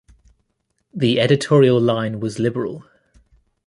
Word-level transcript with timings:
The 0.95 1.19
editorial 1.19 1.79
line 1.79 2.19
was 2.19 2.39
liberal. 2.39 2.85